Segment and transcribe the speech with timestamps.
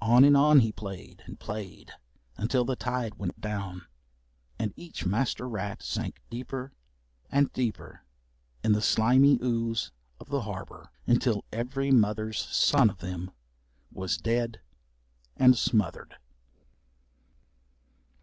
[0.00, 1.92] On and on he played and played
[2.38, 3.82] until the tide went down,
[4.58, 6.72] and each master rat sank deeper
[7.30, 8.02] and deeper
[8.62, 13.30] in the slimy ooze of the harbour, until every mother's son of them
[13.92, 14.62] was dead
[15.36, 16.16] and smothered.